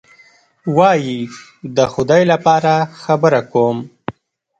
وایي: 0.77 1.19
د 1.75 1.77
خدای 1.93 2.21
لپاره 2.31 2.73
خبره 3.03 3.41
کوم. 3.51 3.77